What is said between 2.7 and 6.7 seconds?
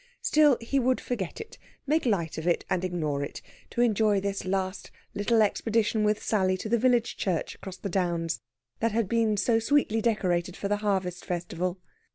and ignore it to enjoy this last little expedition with Sally to